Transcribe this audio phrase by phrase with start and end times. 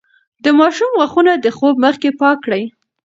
[0.43, 2.63] د ماشوم غاښونه د خوب مخکې پاک کړئ.